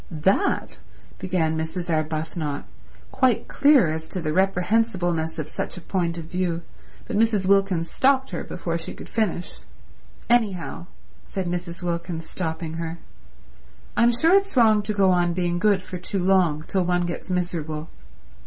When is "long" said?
16.23-16.63